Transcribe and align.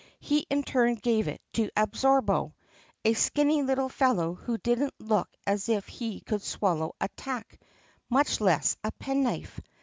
He 0.19 0.47
in 0.49 0.63
turn 0.63 0.95
gave 0.95 1.27
it 1.27 1.43
to 1.53 1.69
Absorbo, 1.77 2.53
a 3.05 3.13
skinny 3.13 3.61
little 3.61 3.87
fellow 3.87 4.33
who 4.33 4.57
didn't 4.57 4.95
look 4.97 5.29
as 5.45 5.69
if 5.69 5.85
he 5.87 6.21
could 6.21 6.41
swallow 6.41 6.95
a 6.99 7.07
tack, 7.09 7.59
much 8.09 8.41
less 8.41 8.75
a 8.83 8.91
penknife. 8.93 9.59